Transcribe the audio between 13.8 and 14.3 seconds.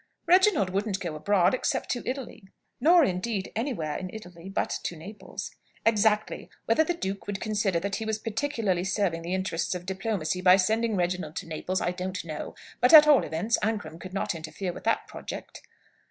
could